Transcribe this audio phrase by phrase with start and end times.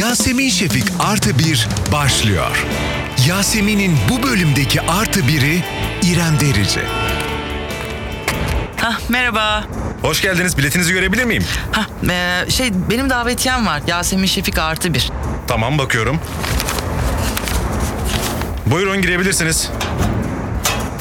[0.00, 2.66] Yasemin Şefik Artı Bir başlıyor.
[3.28, 5.64] Yasemin'in bu bölümdeki artı biri
[6.02, 6.80] İrem Derici.
[8.76, 9.64] Hah merhaba.
[10.02, 10.58] Hoş geldiniz.
[10.58, 11.44] Biletinizi görebilir miyim?
[11.72, 13.82] Hah e, şey benim davetiyem var.
[13.86, 15.10] Yasemin Şefik artı bir.
[15.48, 16.20] Tamam bakıyorum.
[18.66, 19.70] Buyurun girebilirsiniz.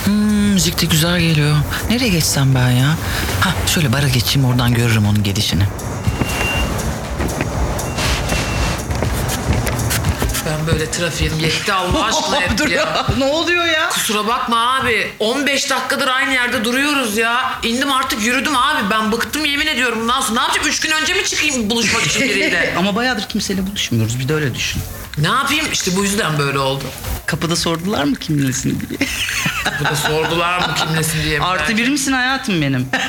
[0.06, 1.56] Hmm, müzik de güzel geliyor.
[1.90, 2.96] Nereye geçsem ben ya?
[3.42, 5.64] Hah şöyle bara geçeyim oradan görürüm onun gelişini.
[10.60, 13.06] Ben böyle trafiğim yetti Allah aşkına hep ya.
[13.18, 13.90] ne oluyor ya?
[13.90, 15.12] Kusura bakma abi.
[15.20, 17.60] 15 dakikadır aynı yerde duruyoruz ya.
[17.64, 18.90] İndim artık yürüdüm abi.
[18.92, 20.34] Ben bıktım yemin ediyorum bundan sonra.
[20.34, 20.68] Ne yapacağım?
[20.68, 22.74] 3 gün önce mi çıkayım buluşmak için biriyle?
[22.78, 24.20] Ama bayağıdır kimseyle buluşmuyoruz.
[24.20, 24.82] Bir de öyle düşün.
[25.18, 25.66] ne yapayım?
[25.74, 26.84] İşte bu yüzden böyle oldu.
[27.26, 29.00] Kapıda sordular mı kimlesin diye.
[29.80, 31.42] Bu da sordular mı kim nesin diye.
[31.42, 32.88] Artı bir misin hayatım benim?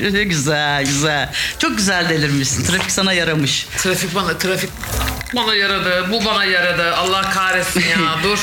[0.00, 1.32] Böyle güzel güzel.
[1.58, 2.64] Çok güzel delirmişsin.
[2.64, 3.66] Trafik sana yaramış.
[3.78, 4.70] Trafik bana, trafik
[5.36, 6.06] bana yaradı.
[6.12, 6.96] Bu bana yaradı.
[6.96, 7.98] Allah kahretsin ya.
[8.22, 8.38] Dur.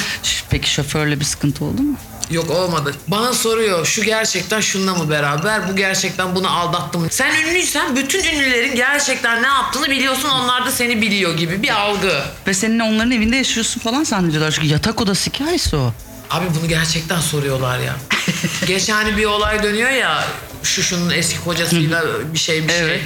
[0.49, 1.97] Peki şoförle bir sıkıntı oldu mu?
[2.31, 2.95] Yok olmadı.
[3.07, 5.69] Bana soruyor şu gerçekten şununla mı beraber?
[5.69, 7.07] Bu gerçekten bunu aldattı mı?
[7.11, 10.29] Sen ünlüysen bütün ünlülerin gerçekten ne yaptığını biliyorsun.
[10.29, 12.21] Onlar da seni biliyor gibi bir algı.
[12.47, 14.51] Ve seninle onların evinde yaşıyorsun falan zannediyorlar.
[14.51, 15.93] Çünkü yatak odası hikayesi o.
[16.29, 17.95] Abi bunu gerçekten soruyorlar ya.
[18.67, 20.23] Geçen hani bir olay dönüyor ya.
[20.63, 22.03] Şu şunun eski kocasıyla
[22.33, 23.01] bir şey bir Evet.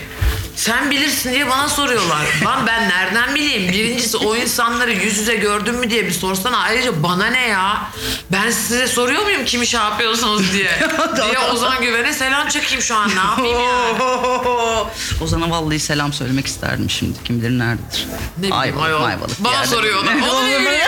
[0.55, 2.25] Sen bilirsin diye bana soruyorlar.
[2.45, 3.71] Lan ben nereden bileyim?
[3.71, 6.57] Birincisi o insanları yüz yüze gördün mü diye bir sorsana.
[6.57, 7.83] Ayrıca bana ne ya?
[8.31, 10.71] Ben size soruyor muyum kimi şey yapıyorsunuz diye?
[11.15, 13.09] diye Ozan Güven'e selam çekeyim şu an.
[13.09, 14.03] Ne yapayım yani?
[15.23, 17.23] Ozan'a vallahi selam söylemek isterdim şimdi.
[17.23, 18.07] Kim bilir nerededir.
[18.37, 19.01] Ne bileyim Ayvalık, ayol.
[19.01, 19.67] Mayvalık bir Bana yerde.
[19.67, 20.13] soruyorlar.
[20.31, 20.81] Onu ne bileyim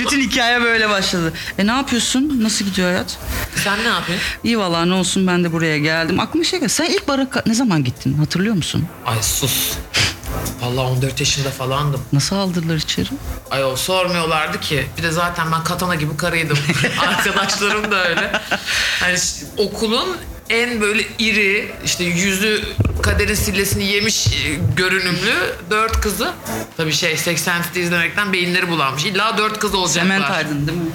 [0.00, 1.32] Bütün hikaye böyle başladı.
[1.58, 2.38] E ne yapıyorsun?
[2.42, 3.16] Nasıl gidiyor hayat?
[3.64, 4.26] Sen ne yapıyorsun?
[4.44, 6.20] İyi vallahi ne olsun ben de buraya geldim.
[6.20, 6.70] Aklıma şey geldi.
[6.72, 8.14] Sen ilk bara ka- ne zaman gittin?
[8.14, 8.86] Hatırlıyor musun?
[9.06, 9.72] Ay sus.
[10.60, 12.00] Vallahi 14 yaşında falandım.
[12.12, 13.08] Nasıl aldırdılar içeri?
[13.50, 14.86] Ayol sormuyorlardı ki.
[14.98, 16.58] Bir de zaten ben katana gibi karıydım.
[17.08, 18.32] Arkadaşlarım da öyle.
[19.00, 19.16] Hani
[19.56, 20.16] okulun
[20.50, 22.64] en böyle iri işte yüzü
[23.06, 25.34] kaderin sillesini yemiş e, görünümlü
[25.70, 26.32] dört kızı.
[26.76, 29.04] Tabii şey 80 Fit'i izlemekten beyinleri bulanmış.
[29.04, 30.02] İlla dört kız olacaklar.
[30.02, 30.90] Sement Aydın değil mi?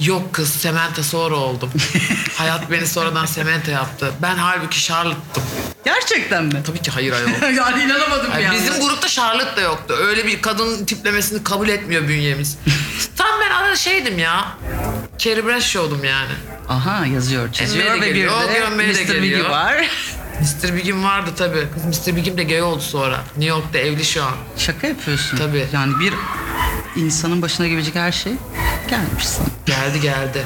[0.00, 1.70] Yok kız Semente sonra oldum.
[2.36, 4.12] Hayat beni sonradan Semente yaptı.
[4.22, 5.42] Ben halbuki Charlotte'tım.
[5.84, 6.62] Gerçekten mi?
[6.66, 7.28] Tabii ki hayır ayol.
[7.56, 8.58] yani inanamadım Yani yani.
[8.58, 9.94] bizim grupta Charlotte da yoktu.
[9.98, 12.58] Öyle bir kadın tiplemesini kabul etmiyor bünyemiz.
[13.16, 14.48] Tam ben ara şeydim ya.
[15.18, 16.32] Carrie Bradshaw'dum yani.
[16.68, 19.22] Aha yazıyor, çiziyor ve bir de de Mr.
[19.22, 19.90] Biggie var.
[20.40, 20.76] Mr.
[20.76, 21.66] Big'im vardı tabii.
[21.74, 22.16] Kız Mr.
[22.16, 23.20] Big'im de gay oldu sonra.
[23.36, 24.32] New York'ta evli şu an.
[24.56, 25.36] Şaka yapıyorsun.
[25.38, 25.66] Tabii.
[25.72, 26.14] Yani bir
[27.02, 28.32] insanın başına gelebilecek her şey
[28.88, 29.46] gelmiş sana.
[29.66, 30.44] Geldi geldi.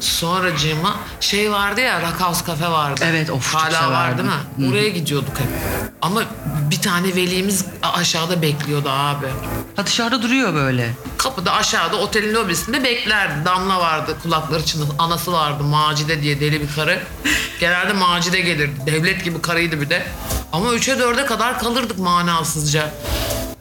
[0.00, 3.00] Sonra Cima şey vardı ya Rock House Cafe vardı.
[3.04, 4.70] Evet, of, çok Hala var değil mi?
[4.70, 5.46] Oraya gidiyorduk hep.
[6.02, 6.22] Ama
[6.70, 9.26] bir tane velimiz aşağıda bekliyordu abi.
[9.76, 10.90] Ha dışarıda duruyor böyle.
[11.18, 13.44] Kapıda aşağıda otelin lobisinde beklerdi.
[13.44, 14.94] Damla vardı kulakları çınlasın.
[14.98, 17.02] Anası vardı Macide diye deli bir karı.
[17.60, 18.72] Genelde Macide gelirdi.
[18.86, 20.06] Devlet gibi karıydı bir de.
[20.52, 22.90] Ama 3'e 4'e kadar kalırdık manasızca.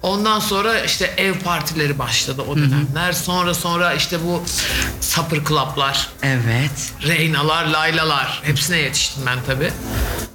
[0.02, 3.12] Ondan sonra işte ev partileri başladı o dönemler.
[3.14, 4.44] Sonra sonra işte bu
[5.02, 6.94] sapır klaplar, Evet.
[7.08, 8.42] Reynalar, Laylalar.
[8.44, 9.72] Hepsine yetiştim ben tabii.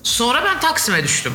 [0.02, 1.32] Sonra ben Taksim'e düştüm.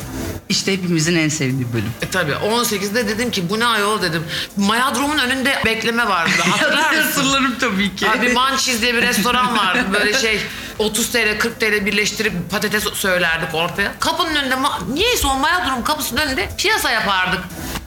[0.50, 1.90] İşte hepimizin en sevdiği bölüm.
[2.02, 4.24] E tabii 18'de dedim ki bu ne ayol dedim.
[4.56, 6.30] Mayadrom'un önünde bekleme vardı.
[6.50, 7.02] Hatırlar mısın?
[7.24, 8.08] Hatırlarım tabii ki.
[8.10, 9.80] Abi Manchiz diye bir restoran vardı.
[9.92, 10.40] Böyle şey
[10.78, 13.92] 30 TL 40 TL birleştirip patates söylerdik ortaya.
[14.00, 17.40] Kapının önünde ma- niyeyse o Mayadrom kapısının önünde piyasa yapardık.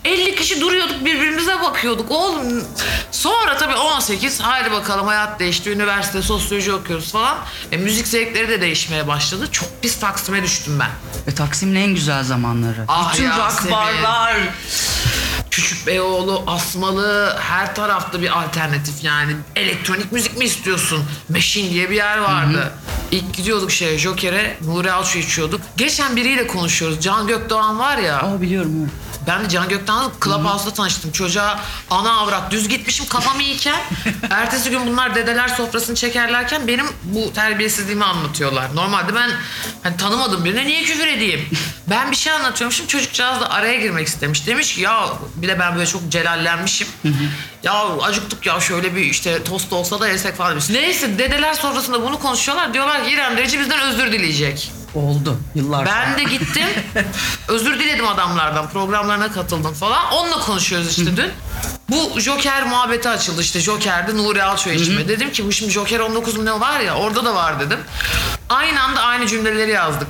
[0.06, 2.64] 50 kişi duruyorduk birbirimize bakıyorduk oğlum.
[3.12, 5.70] Sonra tabii 18 haydi bakalım hayat değişti.
[5.72, 7.38] Üniversite sosyoloji okuyoruz falan.
[7.72, 9.48] E, müzik zevkleri de değişmeye başladı.
[9.52, 10.90] Çok pis Taksim'e düştüm ben.
[11.28, 12.86] Ve Taksim'in en güzel zamanları.
[12.88, 13.72] Ah Bütün rock Yasemin.
[13.72, 14.36] barlar.
[15.52, 19.36] Küçük Beyoğlu, Asmalı her tarafta bir alternatif yani.
[19.56, 21.04] Elektronik müzik mi istiyorsun?
[21.30, 22.74] Machine diye bir yer vardı.
[23.12, 25.62] İlk gidiyorduk şeye Joker'e Nuri Alço içiyorduk.
[25.78, 27.02] Geçen biriyle konuşuyoruz.
[27.02, 28.18] Can Gökdoğan var ya.
[28.22, 29.13] Aa biliyorum evet.
[29.28, 31.12] Ben de Can Gökdoğan'la Clubhouse'da tanıştım.
[31.12, 31.60] Çocuğa
[31.90, 33.80] ana avrat düz gitmişim kafam iyiyken.
[34.30, 38.76] ertesi gün bunlar dedeler sofrasını çekerlerken benim bu terbiyesizliğimi anlatıyorlar.
[38.76, 39.30] Normalde ben
[39.84, 41.50] hani tanımadım birine niye küfür edeyim?
[41.88, 44.48] Ben bir şey anlatıyormuşum çocukcağız da araya girmek istemiş.
[44.48, 46.88] Demiş ki ya bir de ben böyle çok celallenmişim.
[47.64, 50.70] ya acıktık ya şöyle bir işte tost olsa da yesek falan demiş.
[50.70, 52.74] Neyse dedeler sofrasında bunu konuşuyorlar.
[52.74, 54.72] Diyorlar ki İrem Derici bizden özür dileyecek.
[54.96, 55.96] Oldu yıllar sonra.
[56.08, 56.68] Ben de gittim.
[57.48, 58.70] özür diledim adamlardan.
[58.70, 60.12] Programlarına katıldım falan.
[60.14, 61.32] Onunla konuşuyoruz işte dün.
[61.90, 63.60] Bu Joker muhabbeti açıldı işte.
[63.60, 65.08] Joker'de Nuri Alço içme.
[65.08, 67.80] Dedim ki bu şimdi Joker 19 mu ne var ya orada da var dedim.
[68.50, 70.08] Aynı anda aynı cümleleri yazdık.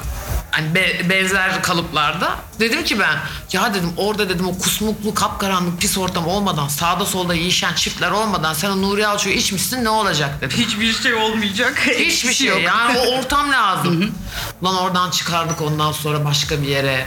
[0.51, 2.35] hani be- benzer kalıplarda.
[2.59, 3.17] Dedim ki ben
[3.53, 8.53] ya dedim orada dedim o kusmuklu kapkaranlık pis ortam olmadan sağda solda yiyişen çiftler olmadan
[8.53, 10.57] sen o Nuri Alço'yu içmişsin ne olacak dedim.
[10.57, 11.87] Hiçbir şey olmayacak.
[11.99, 14.11] Hiçbir şey yani o ortam lazım.
[14.63, 17.05] Lan oradan çıkardık ondan sonra başka bir yere.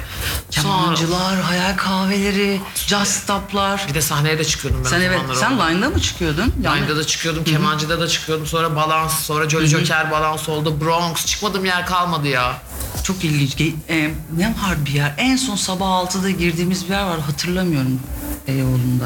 [0.51, 3.85] Sonra Kemancılar, hayal kahveleri, jazz stoplar.
[3.89, 5.65] bir de sahneye de çıkıyordum ben Sen o evet, zamanlar sen orada.
[5.67, 6.55] line'da mı çıkıyordun?
[6.63, 8.47] Yani- Line'da da çıkıyordum, kemancıda da çıkıyordum.
[8.47, 10.81] Sonra balans, sonra Jolly Joker balans oldu.
[10.81, 11.27] Bronx.
[11.27, 12.57] Çıkmadığım yer kalmadı ya.
[13.05, 13.55] Çok ilginç.
[13.55, 15.15] Ge- e, ne var bir yer?
[15.19, 17.21] En son sabah 6'da girdiğimiz bir yer var.
[17.21, 18.01] Hatırlamıyorum
[18.49, 19.05] Beyoğlu'nda.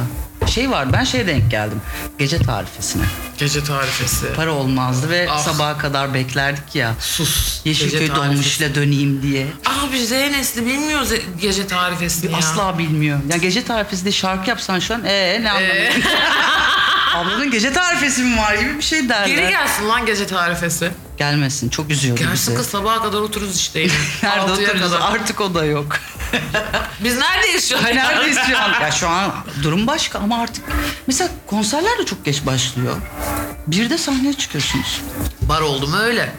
[0.50, 1.81] Şey var ben şeye denk geldim.
[2.19, 3.03] Gece tarifesine.
[3.38, 4.32] Gece tarifesi.
[4.37, 5.38] Para olmazdı ve Ah.
[5.38, 6.94] sabaha kadar beklerdik ya.
[7.00, 7.61] Sus.
[7.65, 9.47] Yeşilköy Gece dolmuşla döneyim diye.
[9.67, 12.38] Abi Z nesli bilmiyor ze- gece tarifesini ya.
[12.38, 13.19] Asla bilmiyor.
[13.31, 15.75] Ya gece tarifesi de şarkı yapsan şu an ee ne anlamı?
[17.15, 19.26] Ablanın gece tarifesi mi var gibi bir şey derler.
[19.26, 20.91] Geri gelsin lan gece tarifesi.
[21.19, 22.55] Gelmesin çok üzüyordu Gelsin bizi.
[22.55, 23.93] kız sabaha kadar otururuz işte yine.
[24.23, 25.12] Nerede Altıya oturuyoruz kadar.
[25.12, 25.97] artık o da yok.
[27.05, 27.85] Biz neredeyiz şu an?
[27.85, 28.81] Neredeyiz şu an?
[28.82, 29.32] Ya şu an
[29.62, 30.65] durum başka ama artık
[31.06, 32.97] mesela konserler de çok geç başlıyor.
[33.67, 35.00] Bir de sahneye çıkıyorsunuz.
[35.43, 36.32] Bar oldu mu öyle.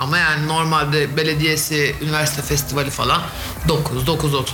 [0.00, 3.22] Ama yani normalde belediyesi, üniversite festivali falan
[3.68, 4.44] 9, 9.30.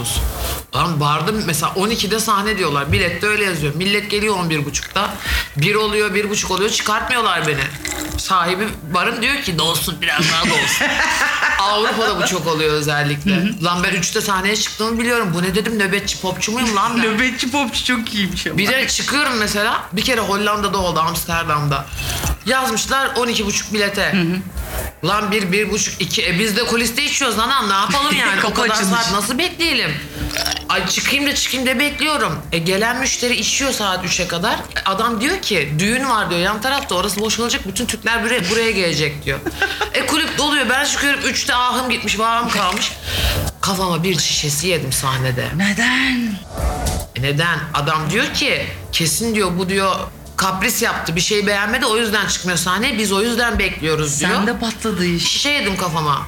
[0.76, 2.92] Lan barda mesela 12'de sahne diyorlar.
[2.92, 3.74] Bilette öyle yazıyor.
[3.74, 5.10] Millet geliyor 11.30'da.
[5.56, 6.70] 1 oluyor, 1.30 oluyor.
[6.70, 7.60] Çıkartmıyorlar beni.
[8.18, 10.86] Sahibi barın diyor ki dolsun biraz daha dolsun.
[11.60, 13.62] Avrupa'da bu çok oluyor özellikle.
[13.62, 15.30] Lan ben 3'te sahneye çıktığımı biliyorum.
[15.34, 17.02] Bu ne dedim nöbetçi popçu muyum lan ben?
[17.14, 18.58] Nöbetçi popçu çok iyiymiş ama.
[18.58, 19.82] Bir de çıkıyorum mesela.
[19.92, 21.86] Bir kere Hollanda'da oldu Amsterdam'da.
[22.46, 24.14] Yazmışlar 12,5 bilete.
[25.06, 26.26] Lan bir, bir buçuk, iki.
[26.26, 28.38] E biz de kuliste içiyoruz anam ne yapalım yani?
[28.38, 28.94] o Kapı kadar açılmış.
[29.00, 29.90] saat nasıl bekleyelim?
[30.68, 32.38] Ay çıkayım da çıkayım da bekliyorum.
[32.52, 34.54] E gelen müşteri içiyor saat 3'e kadar.
[34.54, 38.70] E, Adam diyor ki düğün var diyor yan tarafta orası boşalacak bütün Türkler buraya, buraya
[38.70, 39.38] gelecek diyor.
[39.94, 42.92] e kulüp doluyor ben çıkıyorum 3'te ahım gitmiş vahım kalmış.
[43.60, 45.46] Kafama bir şişesi yedim sahnede.
[45.56, 46.38] Neden?
[47.16, 47.58] E Neden?
[47.74, 49.96] Adam diyor ki kesin diyor bu diyor
[50.36, 54.30] kapris yaptı bir şey beğenmedi o yüzden çıkmıyor sahneye biz o yüzden bekliyoruz diyor.
[54.30, 55.28] Sen de patladı iş.
[55.28, 56.26] Şişe yedim kafama.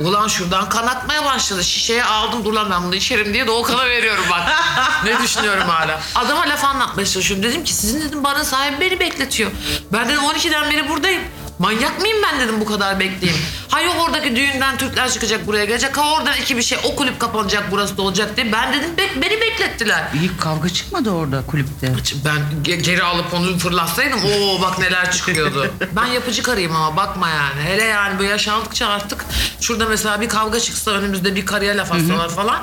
[0.00, 1.64] Ulan şuradan kan akmaya başladı.
[1.64, 4.42] Şişeye aldım dur lan ben bunu içerim diye Doğukan'a veriyorum bak.
[5.04, 6.00] ne düşünüyorum hala.
[6.14, 7.44] Adama laf anlatmaya çalışıyorum.
[7.44, 9.50] Dedim ki sizin dedim barın sahibi beni bekletiyor.
[9.92, 11.22] Ben dedim 12'den beri buradayım.
[11.58, 13.42] Manyak mıyım ben dedim bu kadar bekleyeyim.
[13.68, 15.96] Ha yok oradaki düğünden Türkler çıkacak buraya gelecek.
[15.98, 18.52] Ha oradan iki bir şey o kulüp kapanacak burası da olacak diye.
[18.52, 20.04] Ben dedim bek- beni beklettiler.
[20.20, 21.92] İyi kavga çıkmadı orada kulüpte.
[22.24, 25.70] Ben ge- geri alıp onu fırlatsaydım o bak neler çıkıyordu.
[25.96, 27.62] ben yapıcı karıyım ama bakma yani.
[27.64, 29.24] Hele yani bu yaş aldıkça artık
[29.60, 32.62] şurada mesela bir kavga çıksa önümüzde bir karıya laf atsalar falan.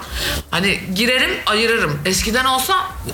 [0.52, 2.00] Hani girerim ayırırım.
[2.06, 2.74] Eskiden olsa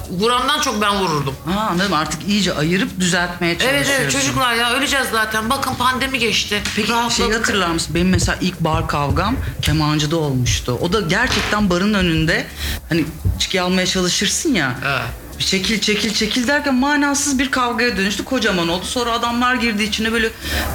[0.09, 1.35] vurandan çok ben vururdum.
[1.53, 3.91] Ha anladım artık iyice ayırıp düzeltmeye çalışıyorsun.
[3.91, 5.49] Evet evet çocuklar ya öleceğiz zaten.
[5.69, 6.61] Bakın pandemi geçti.
[6.75, 7.17] Peki Rahatladık.
[7.17, 7.95] şeyi hatırlar mısın?
[7.95, 10.77] Benim mesela ilk bar kavgam kemancıda olmuştu.
[10.81, 12.47] O da gerçekten barın önünde
[12.89, 13.05] hani
[13.35, 14.75] içki almaya çalışırsın ya.
[14.87, 15.01] Evet.
[15.39, 18.25] Bir Çekil çekil çekil derken manasız bir kavgaya dönüştü.
[18.25, 18.85] Kocaman oldu.
[18.85, 20.29] Sonra adamlar girdi içine böyle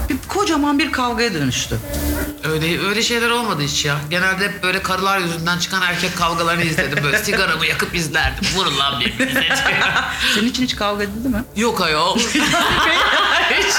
[0.09, 1.79] bir kocaman bir kavgaya dönüştü.
[2.45, 3.97] Öyle öyle şeyler olmadı hiç ya.
[4.11, 7.05] Genelde hep böyle karılar yüzünden çıkan erkek kavgalarını izledim.
[7.05, 8.49] Böyle sigaramı yakıp izlerdim.
[8.57, 9.49] Vurun lan birbirinize.
[10.35, 11.45] Senin için hiç kavga edildi mi?
[11.57, 12.19] Yok ayol.
[13.51, 13.75] Hiç.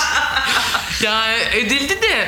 [1.05, 2.27] Ya edildi de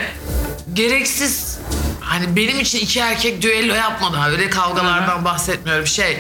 [0.74, 1.58] gereksiz
[2.00, 4.18] hani benim için iki erkek düello yapmadı.
[4.18, 4.30] ha.
[4.30, 5.88] Öyle kavgalardan bahsetmiyorum.
[5.88, 6.18] Şey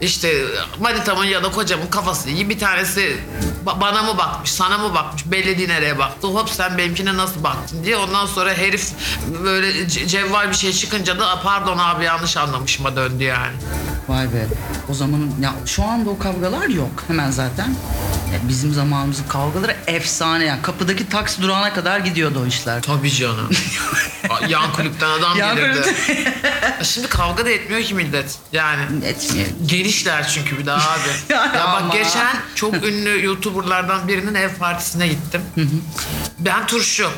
[0.00, 0.32] işte
[0.80, 2.48] manitamın ya da kocamın kafası iyi.
[2.48, 3.16] Bir tanesi
[3.66, 6.26] ba- bana mı bakmış, sana mı bakmış, belli değil nereye baktı.
[6.26, 7.96] Hop sen benimkine nasıl baktın diye.
[7.96, 8.90] Ondan sonra herif
[9.44, 13.56] böyle ce- cevval bir şey çıkınca da pardon abi yanlış anlamışıma döndü yani.
[14.08, 14.46] Vay be.
[14.90, 17.74] O zamanın ya şu anda o kavgalar yok hemen zaten.
[18.32, 20.62] Ya bizim zamanımızın kavgaları efsane yani.
[20.62, 22.82] Kapıdaki taksi durağına kadar gidiyordu o işler.
[22.82, 23.50] Tabii canım.
[24.48, 25.94] Yan kulüpten adam Yan gelirdi.
[26.82, 28.38] Şimdi kavga da etmiyor ki millet.
[28.52, 29.56] Yani Etmeyelim.
[29.66, 31.08] genişler çünkü bir daha abi.
[31.28, 31.88] Ya ya ama.
[31.88, 35.42] bak geçen çok ünlü YouTuber'lardan birinin ev partisine gittim.
[36.38, 37.10] ben turşu.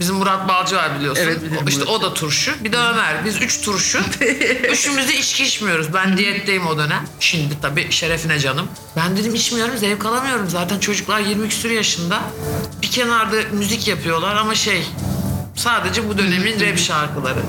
[0.00, 1.22] Bizim Murat Balcı var biliyorsun.
[1.24, 1.92] Evet, bilirim işte Murat'ı.
[1.96, 2.52] o da turşu.
[2.64, 3.24] Bir de Ömer.
[3.24, 3.98] Biz üç turşu.
[4.72, 5.94] Üçümüz de içki içmiyoruz.
[5.94, 7.04] Ben diyetteyim o dönem.
[7.20, 8.68] Şimdi tabii şerefine canım.
[8.96, 10.50] Ben dedim içmiyorum zevk alamıyorum.
[10.50, 12.20] Zaten çocuklar 20 küsur yaşında.
[12.82, 14.86] Bir kenarda müzik yapıyorlar ama şey
[15.56, 17.40] sadece bu dönemin rap şarkıları.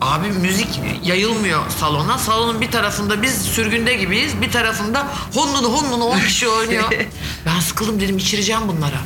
[0.00, 2.18] Abi müzik yayılmıyor salona.
[2.18, 4.40] Salonun bir tarafında biz sürgünde gibiyiz.
[4.40, 6.84] Bir tarafında honnunu honnunu 10 kişi oynuyor.
[7.46, 8.98] ben sıkıldım dedim içireceğim bunlara.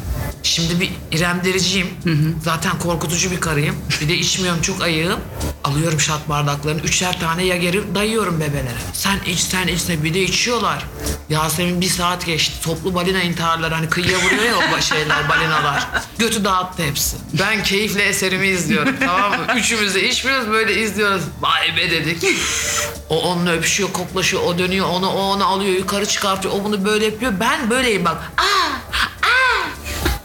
[0.58, 1.86] Şimdi bir İrem Dericiyim.
[2.44, 3.76] Zaten korkutucu bir karıyım.
[4.00, 5.20] Bir de içmiyorum çok ayığım.
[5.64, 6.80] Alıyorum şat bardaklarını.
[6.80, 8.78] Üçer tane yageri dayıyorum bebelere.
[8.92, 10.84] Sen iç sen iç sen bir de içiyorlar.
[11.28, 12.54] Yasemin bir saat geçti.
[12.62, 15.86] Toplu balina intiharları hani kıyıya vuruyor ya o şeyler balinalar.
[16.18, 17.16] Götü dağıttı hepsi.
[17.38, 19.46] Ben keyifle eserimi izliyorum tamam mı?
[19.56, 21.22] Üçümüz de içmiyoruz böyle izliyoruz.
[21.40, 22.24] Vay be dedik.
[23.08, 27.04] O onunla öpüşüyor, koklaşıyor, o dönüyor, onu o onu alıyor, yukarı çıkartıyor, o bunu böyle
[27.04, 27.32] yapıyor.
[27.40, 28.16] Ben böyleyim bak.
[28.38, 28.57] Aa, aa.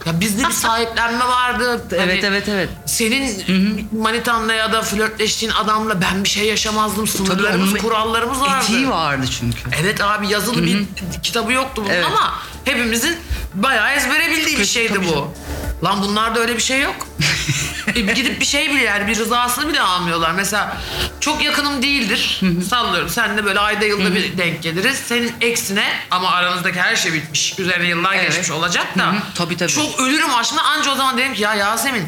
[0.06, 1.84] Ya bizde bir sahiplenme vardı.
[1.90, 2.68] Hani Evet evet evet.
[2.86, 3.46] Senin
[4.00, 7.06] manitanla ya da flörtleştiğin adamla ben bir şey yaşamazdım.
[7.06, 8.64] Sınırlarımız, onun kurallarımız vardı.
[8.64, 9.58] Etiği vardı çünkü.
[9.82, 10.84] Evet abi yazılı bir
[11.22, 12.06] kitabı yoktu bunun Evet.
[12.06, 12.32] ama
[12.64, 13.16] hepimizin
[13.54, 15.32] bayağı ezbere bildiği bir şeydi tabii bu.
[15.84, 17.08] Lan bunlarda öyle bir şey yok.
[17.94, 20.30] E, gidip bir şey bile yani bir rızasını bile almıyorlar.
[20.30, 20.76] Mesela
[21.20, 22.40] çok yakınım değildir.
[22.70, 23.08] Sallıyorum.
[23.08, 24.98] Sen de böyle ayda yılda bir denk geliriz.
[25.08, 27.58] Senin eksine ama aranızdaki her şey bitmiş.
[27.58, 28.26] Üzerine yıllar Evet.
[28.26, 29.06] geçmiş olacak da.
[29.06, 29.72] Hı hı, tabii, tabii.
[29.72, 32.06] Çok ölürüm aşkına anca o zaman derim ki ya Yasemin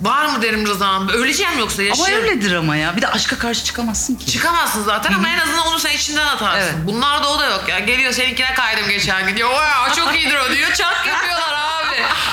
[0.00, 1.08] var mı derim rızan?
[1.08, 2.96] Öleceğim yoksa Ama öyledir ama ya.
[2.96, 4.26] Bir de aşka karşı çıkamazsın ki.
[4.32, 6.58] Çıkamazsın zaten ama en azından onu sen içinden atarsın.
[6.58, 6.74] Evet.
[6.86, 7.78] Bunlar da o da yok ya.
[7.78, 9.50] Geliyor seninkine kaydım geçen gün diyor.
[9.96, 10.72] Çok iyidir o diyor.
[10.72, 11.96] Çak yapıyorlar abi.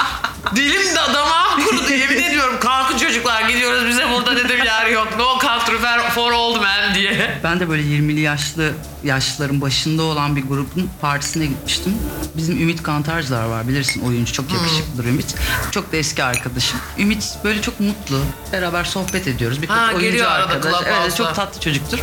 [0.55, 2.59] Dilim de damağım kurudu yemin ediyorum.
[2.59, 5.07] Kalkın çocuklar gidiyoruz bize burada dedim yer yok.
[5.17, 7.39] No country for- for old men diye.
[7.43, 8.71] Ben de böyle 20'li yaşlı
[9.03, 11.93] yaşlıların başında olan bir grubun partisine gitmiştim.
[12.37, 15.35] Bizim Ümit Kantarcılar var bilirsin oyuncu çok yakışıklıdır Ümit.
[15.71, 16.79] Çok da eski arkadaşım.
[16.97, 18.19] Ümit böyle çok mutlu.
[18.53, 19.61] Beraber sohbet ediyoruz.
[19.61, 20.75] Bir Ha, oyuncu geliyor arada arkadaş.
[21.01, 21.99] Evet çok tatlı çocuktur.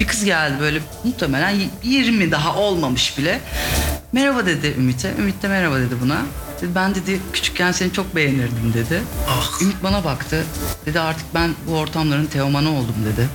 [0.00, 3.40] Bir kız geldi böyle muhtemelen 20 daha olmamış bile.
[4.12, 5.14] Merhaba dedi Ümit'e.
[5.18, 6.16] Ümit de merhaba dedi buna.
[6.62, 9.02] Dedi, ben dedi küçükken seni çok beğenirdim dedi.
[9.28, 9.62] Ah.
[9.62, 10.44] Ümit bana baktı.
[10.86, 13.28] Dedi artık ben bu ortamların teomanı oldum dedi.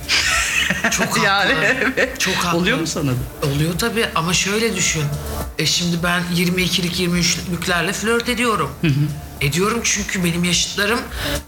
[0.90, 1.20] Çok haklı.
[1.24, 1.52] yani
[1.96, 2.20] evet.
[2.20, 2.58] Çok haklı.
[2.58, 3.46] Oluyor mu sana da?
[3.54, 5.02] Oluyor tabii ama şöyle düşün.
[5.58, 8.70] E şimdi ben 22'lik 23'lüklerle flört ediyorum.
[9.40, 10.98] Ediyorum çünkü benim yaşıtlarım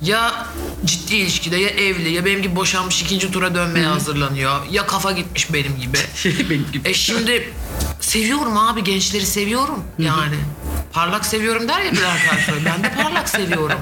[0.03, 0.47] ya
[0.85, 4.61] ciddi ilişkide ya evli ya benim gibi boşanmış ikinci tura dönmeye hazırlanıyor.
[4.71, 5.99] Ya kafa gitmiş benim gibi.
[6.51, 6.89] Benim gibi.
[6.89, 7.53] E şimdi
[8.01, 10.37] seviyorum abi gençleri seviyorum yani.
[10.99, 12.65] Parlak seviyorum der ya bir arkadaşlar.
[12.65, 13.79] Ben de parlak seviyorum.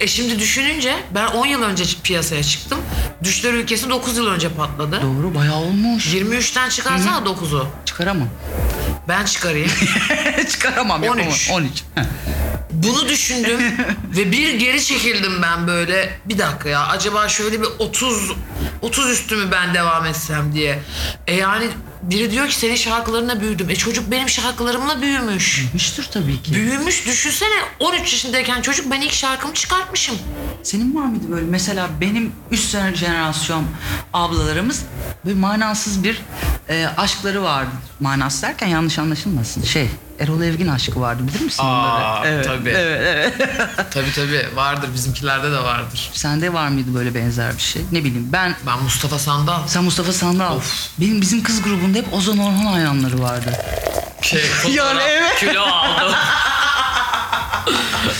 [0.00, 2.78] E şimdi düşününce ben 10 yıl önce piyasaya çıktım.
[3.24, 5.02] Düşler ülkesi 9 yıl önce patladı.
[5.02, 6.14] Doğru bayağı olmuş.
[6.14, 7.66] 23'ten çıkarsana 9'u.
[7.84, 8.28] Çıkaramam.
[9.08, 9.70] Ben çıkarayım.
[10.50, 11.26] Çıkaramam yapamam.
[11.26, 11.50] 13.
[11.50, 11.84] 13.
[11.94, 12.02] Heh.
[12.70, 13.60] Bunu düşündüm
[14.16, 16.18] ve bir geri çekildim ben böyle.
[16.24, 18.32] Bir dakika ya acaba şöyle bir 30
[18.82, 20.78] 30 üstü mü ben devam etsem diye.
[21.26, 21.66] E yani
[22.02, 23.70] biri diyor ki senin şarkılarına büyüdüm.
[23.70, 25.58] E çocuk benim şarkılarımla büyümüş.
[25.60, 26.54] Büyümüştür tabii ki.
[26.54, 30.18] Büyümüş düşünsene 13 yaşındayken çocuk ben ilk şarkımı çıkartmışım.
[30.62, 33.64] Senin var mıydı böyle mesela benim üst jenerasyon
[34.12, 34.82] ablalarımız
[35.24, 36.22] böyle manasız bir
[36.68, 37.70] e, aşkları vardı.
[38.00, 39.62] Manasız derken yanlış anlaşılmasın.
[39.62, 39.88] Şey
[40.20, 41.66] Erol Evgin aşkı vardı bilir misin Aa,
[42.18, 42.28] onları?
[42.28, 42.68] Evet, tabii.
[42.70, 43.48] Evet, evet.
[43.90, 46.10] Tabii tabii vardır bizimkilerde de vardır.
[46.12, 47.82] Sende var mıydı böyle benzer bir şey?
[47.92, 49.66] Ne bileyim ben Ben Mustafa Sandal.
[49.66, 50.58] sen Mustafa Sandal.
[51.00, 53.52] Benim bizim kız grubunda hep Ozan Orhan hayranları vardı.
[54.22, 54.42] Şey,
[54.74, 55.36] Yani evet.
[55.40, 56.12] Kilo aldım.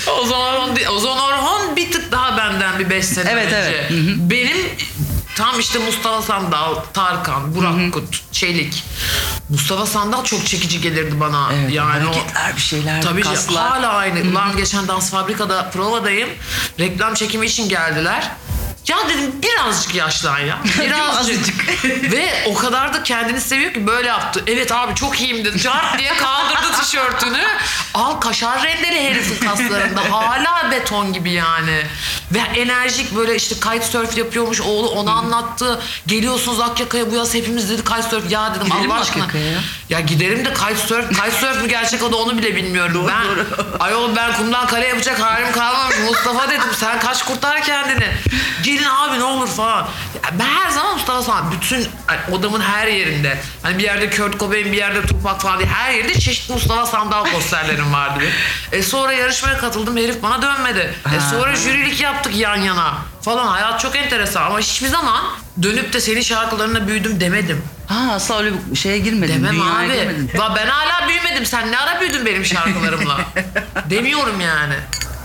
[0.23, 3.57] Ozan değil- Ozan Orhon bir tık daha benden bir beş sene Evet, önce.
[3.57, 3.91] evet.
[4.17, 4.57] Benim
[5.41, 8.85] tam işte Mustafa Sandal, Tarkan, Burak Kut, Çelik.
[9.49, 11.53] Mustafa Sandal çok çekici gelirdi bana.
[11.53, 13.69] Evet, yani o, hareketler bir şeyler, Tabii ki kaslar.
[13.69, 14.31] hala aynı.
[14.31, 16.29] Ulan geçen dans fabrikada provadayım.
[16.79, 18.31] Reklam çekimi için geldiler.
[18.89, 19.33] Ya dedim
[19.71, 20.59] birazcık yaşlan ya.
[20.81, 21.19] Birazcık.
[21.21, 21.85] Azıcık.
[22.13, 24.45] Ve o kadar da kendini seviyor ki böyle yaptı.
[24.47, 25.59] Evet abi çok iyiyim dedi.
[25.59, 27.43] Cart diye kaldırdı tişörtünü.
[27.95, 30.01] Al kaşar rendeli herifin kaslarında.
[30.11, 31.83] Hala beton gibi yani.
[32.33, 34.61] Ve enerjik böyle işte kitesurf yapıyormuş.
[34.61, 35.81] Oğlu onu anlattı.
[36.07, 38.31] Geliyorsunuz Akyaka'ya bu yaz hepimiz dedi kitesurf.
[38.31, 39.25] Ya dedim Gidelim Allah aşkına.
[39.25, 40.01] Akyaka'ya ya?
[40.01, 41.09] Giderim de kitesurf.
[41.09, 43.25] Kitesurf mü gerçek adı onu bile bilmiyorum ben.
[43.81, 45.97] Ayol ben kumdan kale yapacak halim kalmamış.
[46.09, 48.09] Mustafa dedim sen kaç kurtar kendini.
[48.63, 49.60] Gelin abi ne olur falan.
[49.61, 53.39] Ya ben her zaman Mustafa falan bütün hani odamın her yerinde.
[53.63, 57.25] Hani bir yerde Kurt Cobain bir yerde Tupac falan diye her yerde çeşitli Mustafa Sandal
[57.33, 58.33] posterlerim vardı benim.
[58.73, 60.95] E sonra yarışmaya katıldım herif bana dönmedi.
[61.17, 63.47] E sonra jürilik yaptık yan yana falan.
[63.47, 65.25] Hayat çok enteresan ama hiçbir zaman
[65.63, 67.63] dönüp de senin şarkılarına büyüdüm demedim.
[67.87, 69.35] Ha asla öyle bir şeye girmedin.
[69.35, 69.97] Demem dünyaya abi.
[69.97, 70.31] girmedin.
[70.39, 71.47] Va ben hala büyümedim.
[71.47, 73.21] Sen ne ara büyüdün benim şarkılarımla?
[73.91, 74.75] Demiyorum yani.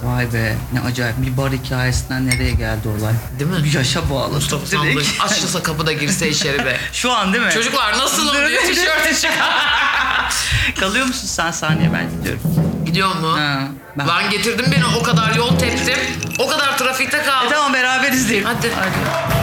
[0.03, 3.13] Vay be ne acayip bir bar hikayesinden nereye geldi olay.
[3.39, 3.63] Değil mi?
[3.63, 4.33] Bir yaşa bağlı.
[4.33, 6.77] Mustafa Sandal açılsa kapıda girse içeri be.
[6.93, 7.51] Şu an değil mi?
[7.51, 9.55] Çocuklar nasılım diye tişörtü çıkar.
[10.79, 12.41] Kalıyor musun sen sahneye ben gidiyorum.
[12.85, 13.37] Gidiyor mu?
[13.39, 13.59] Ha,
[13.97, 15.97] ben- Lan getirdin beni o kadar yol teptim.
[16.39, 17.47] O kadar trafikte E kaldım.
[17.51, 18.47] tamam beraber izleyelim.
[18.47, 18.71] Hadi.
[18.75, 19.34] Hadi.